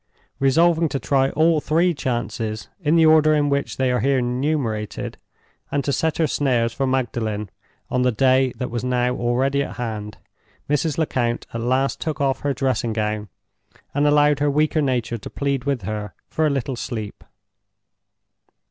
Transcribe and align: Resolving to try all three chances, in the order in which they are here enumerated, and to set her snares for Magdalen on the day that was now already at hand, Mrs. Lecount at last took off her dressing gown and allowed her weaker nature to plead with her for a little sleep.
Resolving 0.39 0.89
to 0.89 0.99
try 0.99 1.29
all 1.29 1.61
three 1.61 1.93
chances, 1.93 2.69
in 2.79 2.95
the 2.95 3.05
order 3.05 3.35
in 3.35 3.49
which 3.51 3.77
they 3.77 3.91
are 3.91 3.99
here 3.99 4.17
enumerated, 4.17 5.19
and 5.71 5.83
to 5.83 5.93
set 5.93 6.17
her 6.17 6.25
snares 6.25 6.73
for 6.73 6.87
Magdalen 6.87 7.51
on 7.91 8.01
the 8.01 8.11
day 8.11 8.51
that 8.57 8.71
was 8.71 8.83
now 8.83 9.13
already 9.15 9.61
at 9.61 9.75
hand, 9.75 10.17
Mrs. 10.67 10.97
Lecount 10.97 11.45
at 11.53 11.61
last 11.61 12.01
took 12.01 12.19
off 12.19 12.39
her 12.39 12.51
dressing 12.51 12.93
gown 12.93 13.29
and 13.93 14.07
allowed 14.07 14.39
her 14.39 14.49
weaker 14.49 14.81
nature 14.81 15.19
to 15.19 15.29
plead 15.29 15.65
with 15.65 15.83
her 15.83 16.15
for 16.27 16.47
a 16.47 16.49
little 16.49 16.75
sleep. 16.75 17.23